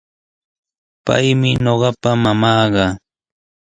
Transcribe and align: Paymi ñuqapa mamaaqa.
Paymi 1.05 1.49
ñuqapa 1.63 2.11
mamaaqa. 2.23 2.85